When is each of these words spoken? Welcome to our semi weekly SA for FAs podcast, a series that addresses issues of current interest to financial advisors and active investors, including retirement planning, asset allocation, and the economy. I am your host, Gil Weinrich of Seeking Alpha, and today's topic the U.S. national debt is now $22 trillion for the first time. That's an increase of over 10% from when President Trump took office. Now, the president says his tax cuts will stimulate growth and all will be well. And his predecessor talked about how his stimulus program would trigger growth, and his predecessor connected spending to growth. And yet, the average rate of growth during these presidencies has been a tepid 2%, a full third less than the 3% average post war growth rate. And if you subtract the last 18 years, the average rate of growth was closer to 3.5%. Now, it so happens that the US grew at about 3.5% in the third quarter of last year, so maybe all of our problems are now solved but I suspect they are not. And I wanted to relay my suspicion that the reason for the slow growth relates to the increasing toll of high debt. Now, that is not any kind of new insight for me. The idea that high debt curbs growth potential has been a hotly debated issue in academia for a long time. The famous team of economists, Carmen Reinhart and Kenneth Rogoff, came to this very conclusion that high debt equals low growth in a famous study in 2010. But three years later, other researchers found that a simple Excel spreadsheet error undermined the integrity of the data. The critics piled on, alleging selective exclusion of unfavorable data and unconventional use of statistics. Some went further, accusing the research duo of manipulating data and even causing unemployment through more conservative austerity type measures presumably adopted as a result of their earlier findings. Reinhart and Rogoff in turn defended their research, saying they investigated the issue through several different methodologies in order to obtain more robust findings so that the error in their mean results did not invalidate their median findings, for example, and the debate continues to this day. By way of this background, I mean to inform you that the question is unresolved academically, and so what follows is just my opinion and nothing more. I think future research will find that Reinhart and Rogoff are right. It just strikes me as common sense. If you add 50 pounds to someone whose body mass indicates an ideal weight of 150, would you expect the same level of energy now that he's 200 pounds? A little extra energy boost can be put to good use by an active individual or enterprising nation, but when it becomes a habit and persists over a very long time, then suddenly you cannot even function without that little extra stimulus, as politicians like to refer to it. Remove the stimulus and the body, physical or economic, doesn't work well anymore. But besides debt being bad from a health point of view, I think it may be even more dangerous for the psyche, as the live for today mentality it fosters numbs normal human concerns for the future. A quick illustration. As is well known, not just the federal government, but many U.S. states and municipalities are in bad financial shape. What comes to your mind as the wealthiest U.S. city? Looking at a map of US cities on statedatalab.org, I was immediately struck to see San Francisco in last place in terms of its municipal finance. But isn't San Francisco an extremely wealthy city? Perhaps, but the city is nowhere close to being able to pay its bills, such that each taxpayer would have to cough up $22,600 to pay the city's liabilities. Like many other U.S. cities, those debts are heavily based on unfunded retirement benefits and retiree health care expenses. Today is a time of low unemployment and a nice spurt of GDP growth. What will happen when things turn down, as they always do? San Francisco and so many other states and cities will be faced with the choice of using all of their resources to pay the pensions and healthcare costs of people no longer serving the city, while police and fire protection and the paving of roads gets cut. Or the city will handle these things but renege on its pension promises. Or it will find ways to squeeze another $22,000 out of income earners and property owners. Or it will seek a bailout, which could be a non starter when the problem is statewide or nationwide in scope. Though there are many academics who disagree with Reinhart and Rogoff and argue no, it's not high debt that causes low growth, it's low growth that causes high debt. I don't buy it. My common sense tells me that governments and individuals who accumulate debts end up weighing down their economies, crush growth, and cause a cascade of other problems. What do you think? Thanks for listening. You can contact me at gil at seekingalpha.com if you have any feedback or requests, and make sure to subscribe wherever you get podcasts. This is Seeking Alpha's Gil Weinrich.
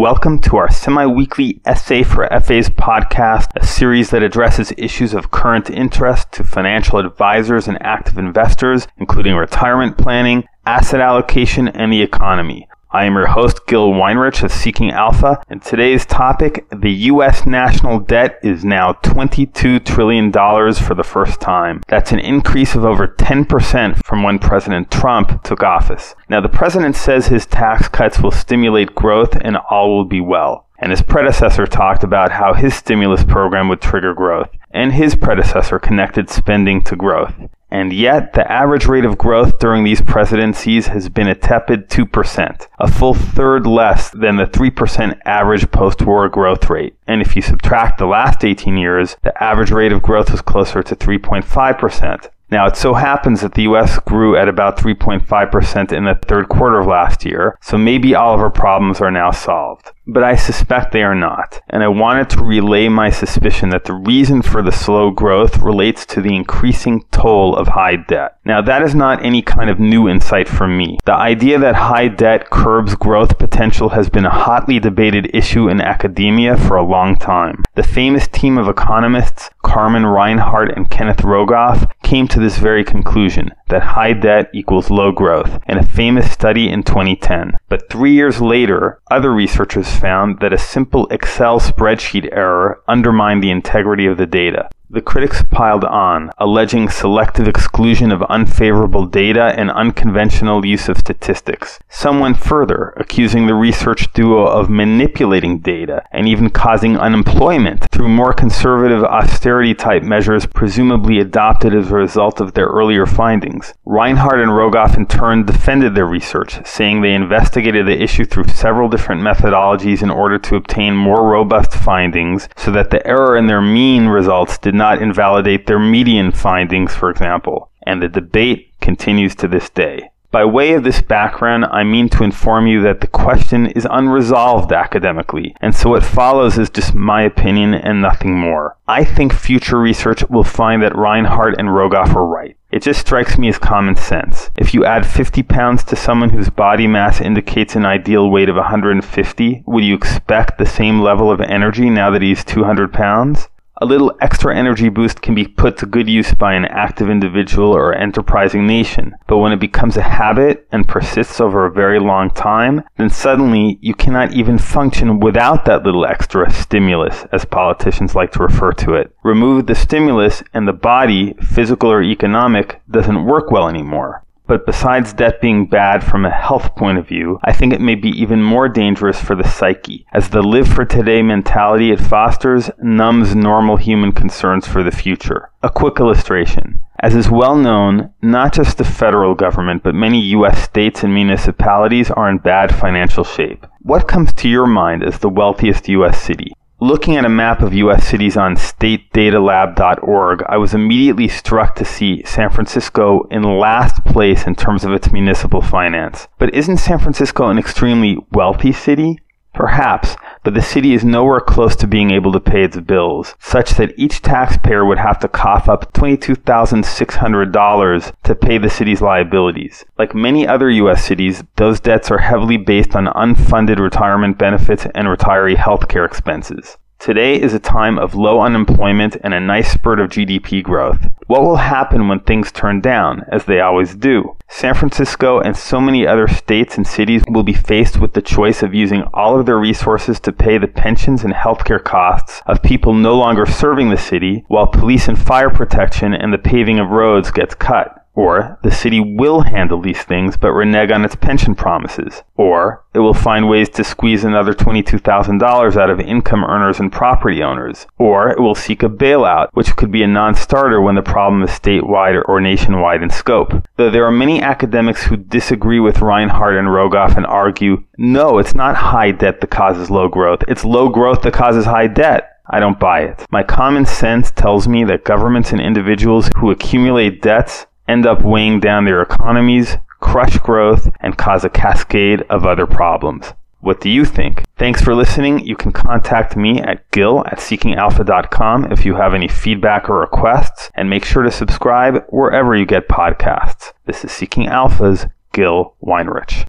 Welcome 0.00 0.38
to 0.44 0.56
our 0.56 0.70
semi 0.72 1.04
weekly 1.04 1.60
SA 1.66 2.04
for 2.04 2.26
FAs 2.26 2.70
podcast, 2.70 3.48
a 3.54 3.66
series 3.66 4.08
that 4.08 4.22
addresses 4.22 4.72
issues 4.78 5.12
of 5.12 5.30
current 5.30 5.68
interest 5.68 6.32
to 6.32 6.42
financial 6.42 6.98
advisors 6.98 7.68
and 7.68 7.76
active 7.82 8.16
investors, 8.16 8.88
including 8.96 9.34
retirement 9.34 9.98
planning, 9.98 10.44
asset 10.64 11.02
allocation, 11.02 11.68
and 11.68 11.92
the 11.92 12.00
economy. 12.00 12.66
I 12.92 13.04
am 13.04 13.14
your 13.14 13.28
host, 13.28 13.66
Gil 13.68 13.92
Weinrich 13.92 14.42
of 14.42 14.50
Seeking 14.50 14.90
Alpha, 14.90 15.40
and 15.48 15.62
today's 15.62 16.04
topic 16.04 16.66
the 16.70 16.90
U.S. 16.90 17.46
national 17.46 18.00
debt 18.00 18.40
is 18.42 18.64
now 18.64 18.94
$22 18.94 19.84
trillion 19.84 20.32
for 20.32 20.96
the 20.96 21.04
first 21.04 21.40
time. 21.40 21.84
That's 21.86 22.10
an 22.10 22.18
increase 22.18 22.74
of 22.74 22.84
over 22.84 23.06
10% 23.06 24.04
from 24.04 24.24
when 24.24 24.40
President 24.40 24.90
Trump 24.90 25.44
took 25.44 25.62
office. 25.62 26.16
Now, 26.28 26.40
the 26.40 26.48
president 26.48 26.96
says 26.96 27.28
his 27.28 27.46
tax 27.46 27.86
cuts 27.86 28.18
will 28.18 28.32
stimulate 28.32 28.96
growth 28.96 29.36
and 29.40 29.56
all 29.56 29.96
will 29.96 30.04
be 30.04 30.20
well. 30.20 30.66
And 30.80 30.90
his 30.90 31.02
predecessor 31.02 31.68
talked 31.68 32.02
about 32.02 32.32
how 32.32 32.54
his 32.54 32.74
stimulus 32.74 33.22
program 33.22 33.68
would 33.68 33.80
trigger 33.80 34.14
growth, 34.14 34.48
and 34.72 34.94
his 34.94 35.14
predecessor 35.14 35.78
connected 35.78 36.28
spending 36.28 36.82
to 36.82 36.96
growth. 36.96 37.34
And 37.70 37.92
yet, 37.92 38.32
the 38.32 38.50
average 38.50 38.86
rate 38.86 39.04
of 39.04 39.16
growth 39.16 39.58
during 39.58 39.84
these 39.84 40.02
presidencies 40.02 40.88
has 40.88 41.08
been 41.08 41.28
a 41.28 41.34
tepid 41.34 41.88
2%, 41.88 42.66
a 42.78 42.90
full 42.90 43.14
third 43.14 43.66
less 43.66 44.10
than 44.10 44.36
the 44.36 44.44
3% 44.44 45.20
average 45.24 45.70
post 45.70 46.02
war 46.02 46.28
growth 46.28 46.68
rate. 46.68 46.96
And 47.06 47.20
if 47.20 47.36
you 47.36 47.42
subtract 47.42 47.98
the 47.98 48.06
last 48.06 48.44
18 48.44 48.76
years, 48.76 49.16
the 49.22 49.42
average 49.42 49.70
rate 49.70 49.92
of 49.92 50.02
growth 50.02 50.30
was 50.32 50.42
closer 50.42 50.82
to 50.82 50.96
3.5%. 50.96 52.28
Now, 52.50 52.66
it 52.66 52.76
so 52.76 52.94
happens 52.94 53.42
that 53.42 53.54
the 53.54 53.62
US 53.62 54.00
grew 54.00 54.36
at 54.36 54.48
about 54.48 54.76
3.5% 54.76 55.92
in 55.92 56.04
the 56.04 56.18
third 56.26 56.48
quarter 56.48 56.80
of 56.80 56.88
last 56.88 57.24
year, 57.24 57.56
so 57.60 57.78
maybe 57.78 58.16
all 58.16 58.34
of 58.34 58.40
our 58.40 58.50
problems 58.50 59.00
are 59.00 59.12
now 59.12 59.30
solved 59.30 59.92
but 60.12 60.24
I 60.24 60.34
suspect 60.34 60.92
they 60.92 61.02
are 61.02 61.14
not. 61.14 61.60
And 61.68 61.82
I 61.82 61.88
wanted 61.88 62.30
to 62.30 62.44
relay 62.44 62.88
my 62.88 63.10
suspicion 63.10 63.70
that 63.70 63.84
the 63.84 63.94
reason 63.94 64.42
for 64.42 64.62
the 64.62 64.72
slow 64.72 65.10
growth 65.10 65.58
relates 65.58 66.04
to 66.06 66.20
the 66.20 66.34
increasing 66.34 67.04
toll 67.12 67.54
of 67.56 67.68
high 67.68 67.96
debt. 67.96 68.36
Now, 68.44 68.60
that 68.62 68.82
is 68.82 68.94
not 68.94 69.24
any 69.24 69.42
kind 69.42 69.70
of 69.70 69.78
new 69.78 70.08
insight 70.08 70.48
for 70.48 70.66
me. 70.66 70.98
The 71.04 71.14
idea 71.14 71.58
that 71.58 71.74
high 71.76 72.08
debt 72.08 72.50
curbs 72.50 72.94
growth 72.96 73.38
potential 73.38 73.90
has 73.90 74.10
been 74.10 74.26
a 74.26 74.30
hotly 74.30 74.80
debated 74.80 75.30
issue 75.34 75.68
in 75.68 75.80
academia 75.80 76.56
for 76.56 76.76
a 76.76 76.84
long 76.84 77.16
time. 77.16 77.62
The 77.74 77.82
famous 77.82 78.26
team 78.26 78.58
of 78.58 78.68
economists, 78.68 79.50
Carmen 79.62 80.06
Reinhart 80.06 80.76
and 80.76 80.90
Kenneth 80.90 81.18
Rogoff, 81.18 81.90
came 82.02 82.26
to 82.28 82.40
this 82.40 82.58
very 82.58 82.82
conclusion 82.82 83.52
that 83.68 83.82
high 83.82 84.12
debt 84.12 84.50
equals 84.52 84.90
low 84.90 85.12
growth 85.12 85.60
in 85.68 85.78
a 85.78 85.86
famous 85.86 86.30
study 86.30 86.68
in 86.68 86.82
2010. 86.82 87.56
But 87.68 87.88
three 87.88 88.12
years 88.12 88.40
later, 88.40 89.00
other 89.10 89.32
researchers 89.32 89.99
found 90.00 90.40
that 90.40 90.52
a 90.52 90.58
simple 90.58 91.06
Excel 91.08 91.60
spreadsheet 91.60 92.28
error 92.32 92.82
undermined 92.88 93.42
the 93.42 93.50
integrity 93.50 94.06
of 94.06 94.16
the 94.16 94.26
data. 94.26 94.68
The 94.92 95.00
critics 95.00 95.44
piled 95.52 95.84
on, 95.84 96.32
alleging 96.38 96.88
selective 96.88 97.46
exclusion 97.46 98.10
of 98.10 98.24
unfavorable 98.24 99.06
data 99.06 99.54
and 99.56 99.70
unconventional 99.70 100.66
use 100.66 100.88
of 100.88 100.98
statistics. 100.98 101.78
Some 101.88 102.18
went 102.18 102.38
further, 102.38 102.92
accusing 102.96 103.46
the 103.46 103.54
research 103.54 104.12
duo 104.14 104.46
of 104.46 104.68
manipulating 104.68 105.60
data 105.60 106.02
and 106.10 106.26
even 106.26 106.50
causing 106.50 106.98
unemployment 106.98 107.88
through 107.92 108.08
more 108.08 108.32
conservative 108.32 109.04
austerity 109.04 109.74
type 109.74 110.02
measures 110.02 110.44
presumably 110.44 111.20
adopted 111.20 111.72
as 111.72 111.92
a 111.92 111.94
result 111.94 112.40
of 112.40 112.54
their 112.54 112.66
earlier 112.66 113.06
findings. 113.06 113.72
Reinhart 113.84 114.40
and 114.40 114.50
Rogoff 114.50 114.96
in 114.96 115.06
turn 115.06 115.46
defended 115.46 115.94
their 115.94 116.06
research, 116.06 116.66
saying 116.66 117.00
they 117.00 117.14
investigated 117.14 117.86
the 117.86 118.02
issue 118.02 118.24
through 118.24 118.48
several 118.48 118.88
different 118.88 119.22
methodologies 119.22 120.02
in 120.02 120.10
order 120.10 120.36
to 120.40 120.56
obtain 120.56 120.96
more 120.96 121.30
robust 121.30 121.74
findings 121.74 122.48
so 122.56 122.72
that 122.72 122.90
the 122.90 123.06
error 123.06 123.36
in 123.36 123.46
their 123.46 123.62
mean 123.62 124.08
results 124.08 124.58
did 124.58 124.79
not 124.80 125.02
invalidate 125.02 125.66
their 125.66 125.78
median 125.78 126.32
findings, 126.32 126.94
for 126.94 127.10
example, 127.10 127.70
and 127.86 128.00
the 128.00 128.08
debate 128.08 128.72
continues 128.80 129.34
to 129.34 129.46
this 129.46 129.68
day. 129.68 130.08
By 130.30 130.46
way 130.46 130.72
of 130.72 130.84
this 130.84 131.02
background, 131.02 131.66
I 131.66 131.84
mean 131.84 132.08
to 132.10 132.24
inform 132.24 132.66
you 132.66 132.80
that 132.84 133.02
the 133.02 133.06
question 133.06 133.66
is 133.66 133.86
unresolved 133.90 134.72
academically, 134.72 135.54
and 135.60 135.74
so 135.74 135.90
what 135.90 136.02
follows 136.02 136.56
is 136.56 136.70
just 136.70 136.94
my 136.94 137.20
opinion 137.20 137.74
and 137.74 138.00
nothing 138.00 138.38
more. 138.38 138.78
I 138.88 139.04
think 139.04 139.34
future 139.34 139.78
research 139.78 140.24
will 140.30 140.44
find 140.44 140.82
that 140.82 140.96
Reinhart 140.96 141.56
and 141.58 141.68
Rogoff 141.68 142.14
are 142.14 142.24
right. 142.24 142.56
It 142.70 142.82
just 142.82 143.00
strikes 143.00 143.36
me 143.36 143.48
as 143.48 143.58
common 143.58 143.96
sense. 143.96 144.50
If 144.56 144.72
you 144.72 144.86
add 144.86 145.04
50 145.04 145.42
pounds 145.42 145.84
to 145.84 145.96
someone 145.96 146.30
whose 146.30 146.48
body 146.48 146.86
mass 146.86 147.20
indicates 147.20 147.76
an 147.76 147.84
ideal 147.84 148.30
weight 148.30 148.48
of 148.48 148.56
150, 148.56 149.64
would 149.66 149.84
you 149.84 149.94
expect 149.94 150.56
the 150.56 150.64
same 150.64 151.02
level 151.02 151.30
of 151.30 151.42
energy 151.42 151.90
now 151.90 152.10
that 152.12 152.22
he's 152.22 152.44
200 152.44 152.94
pounds? 152.94 153.48
A 153.82 153.86
little 153.86 154.14
extra 154.20 154.54
energy 154.54 154.90
boost 154.90 155.22
can 155.22 155.34
be 155.34 155.46
put 155.46 155.78
to 155.78 155.86
good 155.86 156.06
use 156.06 156.34
by 156.34 156.52
an 156.52 156.66
active 156.66 157.08
individual 157.08 157.74
or 157.74 157.94
enterprising 157.94 158.66
nation, 158.66 159.14
but 159.26 159.38
when 159.38 159.52
it 159.52 159.58
becomes 159.58 159.96
a 159.96 160.02
habit 160.02 160.68
and 160.70 160.86
persists 160.86 161.40
over 161.40 161.64
a 161.64 161.72
very 161.72 161.98
long 161.98 162.28
time, 162.28 162.82
then 162.98 163.08
suddenly 163.08 163.78
you 163.80 163.94
cannot 163.94 164.34
even 164.34 164.58
function 164.58 165.18
without 165.18 165.64
that 165.64 165.82
little 165.82 166.04
extra 166.04 166.50
stimulus, 166.50 167.24
as 167.32 167.46
politicians 167.46 168.14
like 168.14 168.32
to 168.32 168.42
refer 168.42 168.72
to 168.72 168.92
it. 168.92 169.16
Remove 169.22 169.66
the 169.66 169.74
stimulus 169.74 170.42
and 170.52 170.68
the 170.68 170.74
body, 170.74 171.32
physical 171.40 171.90
or 171.90 172.02
economic, 172.02 172.82
doesn't 172.90 173.24
work 173.24 173.50
well 173.50 173.66
anymore. 173.66 174.22
But 174.50 174.66
besides 174.66 175.12
debt 175.12 175.40
being 175.40 175.66
bad 175.66 176.02
from 176.02 176.26
a 176.26 176.30
health 176.30 176.74
point 176.74 176.98
of 176.98 177.06
view, 177.06 177.38
I 177.44 177.52
think 177.52 177.72
it 177.72 177.80
may 177.80 177.94
be 177.94 178.08
even 178.08 178.42
more 178.42 178.68
dangerous 178.68 179.22
for 179.22 179.36
the 179.36 179.46
psyche, 179.46 180.04
as 180.12 180.28
the 180.28 180.42
live 180.42 180.66
for 180.66 180.84
today 180.84 181.22
mentality 181.22 181.92
it 181.92 182.00
fosters 182.00 182.68
numbs 182.82 183.36
normal 183.36 183.76
human 183.76 184.10
concerns 184.10 184.66
for 184.66 184.82
the 184.82 184.90
future. 184.90 185.52
A 185.62 185.70
quick 185.70 186.00
illustration. 186.00 186.80
As 186.98 187.14
is 187.14 187.30
well 187.30 187.54
known, 187.54 188.10
not 188.22 188.52
just 188.52 188.76
the 188.76 188.84
federal 188.84 189.36
government, 189.36 189.84
but 189.84 189.94
many 189.94 190.20
U.S. 190.30 190.60
states 190.60 191.04
and 191.04 191.14
municipalities 191.14 192.10
are 192.10 192.28
in 192.28 192.38
bad 192.38 192.74
financial 192.74 193.22
shape. 193.22 193.64
What 193.82 194.08
comes 194.08 194.32
to 194.32 194.48
your 194.48 194.66
mind 194.66 195.04
as 195.04 195.20
the 195.20 195.28
wealthiest 195.28 195.88
U.S. 195.90 196.20
city? 196.20 196.54
Looking 196.82 197.16
at 197.16 197.26
a 197.26 197.28
map 197.28 197.60
of 197.60 197.74
US 197.74 198.06
cities 198.06 198.38
on 198.38 198.54
statedatalab.org, 198.54 200.42
I 200.48 200.56
was 200.56 200.72
immediately 200.72 201.28
struck 201.28 201.74
to 201.74 201.84
see 201.84 202.22
San 202.24 202.48
Francisco 202.48 203.24
in 203.30 203.42
last 203.42 204.02
place 204.06 204.46
in 204.46 204.54
terms 204.54 204.82
of 204.86 204.92
its 204.92 205.12
municipal 205.12 205.60
finance. 205.60 206.26
But 206.38 206.54
isn't 206.54 206.78
San 206.78 206.98
Francisco 206.98 207.50
an 207.50 207.58
extremely 207.58 208.16
wealthy 208.32 208.72
city? 208.72 209.18
Perhaps, 209.52 210.16
but 210.44 210.54
the 210.54 210.62
city 210.62 210.94
is 210.94 211.04
nowhere 211.04 211.40
close 211.40 211.74
to 211.76 211.86
being 211.86 212.10
able 212.10 212.32
to 212.32 212.40
pay 212.40 212.62
its 212.62 212.78
bills, 212.78 213.34
such 213.38 213.72
that 213.72 213.92
each 213.96 214.22
taxpayer 214.22 214.84
would 214.84 214.98
have 214.98 215.18
to 215.18 215.28
cough 215.28 215.68
up 215.68 215.92
$22,600 215.92 218.12
to 218.22 218.34
pay 218.34 218.58
the 218.58 218.70
city's 218.70 219.02
liabilities. 219.02 219.84
Like 219.98 220.14
many 220.14 220.46
other 220.46 220.70
U.S. 220.70 221.04
cities, 221.04 221.42
those 221.56 221.80
debts 221.80 222.10
are 222.10 222.18
heavily 222.18 222.56
based 222.56 222.94
on 222.94 223.06
unfunded 223.06 223.78
retirement 223.78 224.38
benefits 224.38 224.86
and 224.94 225.08
retiree 225.08 225.56
health 225.56 225.88
care 225.88 226.04
expenses. 226.04 226.76
Today 227.00 227.40
is 227.40 227.54
a 227.54 227.58
time 227.58 227.98
of 227.98 228.14
low 228.14 228.42
unemployment 228.42 229.16
and 229.24 229.32
a 229.32 229.40
nice 229.40 229.72
spurt 229.72 230.00
of 230.00 230.10
GDP 230.10 230.62
growth. 230.62 231.08
What 231.28 231.40
will 231.40 231.56
happen 231.56 232.08
when 232.08 232.20
things 232.20 232.52
turn 232.52 232.82
down, 232.82 233.24
as 233.32 233.46
they 233.46 233.58
always 233.58 233.94
do? 233.94 234.36
San 234.50 234.74
Francisco 234.74 235.40
and 235.40 235.56
so 235.56 235.80
many 235.80 236.06
other 236.06 236.28
states 236.28 236.76
and 236.76 236.86
cities 236.86 237.22
will 237.26 237.42
be 237.42 237.54
faced 237.54 237.98
with 237.98 238.12
the 238.12 238.20
choice 238.20 238.62
of 238.62 238.74
using 238.74 239.02
all 239.14 239.40
of 239.40 239.46
their 239.46 239.58
resources 239.58 240.20
to 240.20 240.30
pay 240.30 240.58
the 240.58 240.68
pensions 240.68 241.24
and 241.24 241.32
healthcare 241.32 241.82
costs 241.82 242.42
of 242.44 242.62
people 242.62 242.92
no 242.92 243.16
longer 243.16 243.46
serving 243.46 243.88
the 243.88 243.96
city, 243.96 244.44
while 244.48 244.66
police 244.66 245.08
and 245.08 245.18
fire 245.18 245.48
protection 245.48 246.12
and 246.12 246.34
the 246.34 246.38
paving 246.38 246.78
of 246.78 246.90
roads 246.90 247.30
gets 247.30 247.54
cut. 247.54 247.99
Or 248.20 248.58
the 248.62 248.70
city 248.70 249.00
will 249.00 249.40
handle 249.40 249.80
these 249.80 250.02
things 250.02 250.36
but 250.36 250.52
renege 250.52 250.90
on 250.90 251.06
its 251.06 251.16
pension 251.16 251.54
promises. 251.54 252.22
Or 252.36 252.84
it 252.92 252.98
will 252.98 253.14
find 253.14 253.48
ways 253.48 253.70
to 253.70 253.82
squeeze 253.82 254.24
another 254.24 254.52
$22,000 254.52 255.76
out 255.78 255.88
of 255.88 256.00
income 256.00 256.44
earners 256.44 256.80
and 256.80 256.92
property 256.92 257.42
owners. 257.42 257.86
Or 257.96 258.28
it 258.28 258.38
will 258.38 258.54
seek 258.54 258.82
a 258.82 258.90
bailout, 258.90 259.48
which 259.54 259.74
could 259.74 259.90
be 259.90 260.02
a 260.02 260.06
non 260.06 260.34
starter 260.34 260.82
when 260.82 260.96
the 260.96 261.02
problem 261.02 261.42
is 261.42 261.48
statewide 261.48 262.22
or 262.28 262.42
nationwide 262.42 263.02
in 263.02 263.08
scope. 263.08 263.54
Though 263.76 263.90
there 263.90 264.04
are 264.04 264.10
many 264.10 264.42
academics 264.42 265.04
who 265.04 265.16
disagree 265.16 265.80
with 265.80 266.02
Reinhart 266.02 266.58
and 266.58 266.68
Rogoff 266.68 267.16
and 267.16 267.24
argue 267.24 267.84
no, 267.96 268.36
it's 268.36 268.54
not 268.54 268.76
high 268.76 269.12
debt 269.12 269.40
that 269.40 269.50
causes 269.50 269.90
low 269.90 270.08
growth, 270.08 270.40
it's 270.46 270.62
low 270.62 270.90
growth 270.90 271.22
that 271.22 271.32
causes 271.32 271.64
high 271.64 271.86
debt. 271.86 272.26
I 272.52 272.60
don't 272.60 272.80
buy 272.80 273.02
it. 273.02 273.24
My 273.30 273.44
common 273.44 273.86
sense 273.86 274.32
tells 274.32 274.66
me 274.66 274.84
that 274.84 275.04
governments 275.04 275.52
and 275.52 275.60
individuals 275.60 276.28
who 276.36 276.50
accumulate 276.50 277.22
debts 277.22 277.66
end 277.90 278.06
up 278.06 278.22
weighing 278.22 278.60
down 278.60 278.84
their 278.84 279.02
economies, 279.02 279.76
crush 279.98 280.38
growth, 280.38 280.88
and 281.00 281.18
cause 281.18 281.44
a 281.44 281.50
cascade 281.50 282.22
of 282.30 282.46
other 282.46 282.66
problems. 282.66 283.32
What 283.58 283.80
do 283.80 283.90
you 283.90 284.04
think? 284.04 284.44
Thanks 284.56 284.80
for 284.80 284.94
listening. 284.94 285.40
You 285.40 285.56
can 285.56 285.72
contact 285.72 286.36
me 286.36 286.60
at 286.60 286.88
gil 286.92 287.24
at 287.26 287.38
seekingalpha.com 287.38 288.72
if 288.72 288.86
you 288.86 288.94
have 288.94 289.12
any 289.12 289.28
feedback 289.28 289.90
or 289.90 289.98
requests, 290.00 290.70
and 290.74 290.88
make 290.88 291.04
sure 291.04 291.24
to 291.24 291.30
subscribe 291.30 292.04
wherever 292.08 292.56
you 292.56 292.64
get 292.64 292.88
podcasts. 292.88 293.72
This 293.84 294.04
is 294.04 294.12
Seeking 294.12 294.46
Alpha's 294.46 295.06
Gil 295.32 295.74
Weinrich. 295.82 296.46